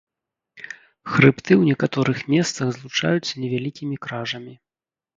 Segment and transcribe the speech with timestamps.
[1.15, 4.53] Хрыбты ў некаторых месцах злучаюцца невялікімі кражамі.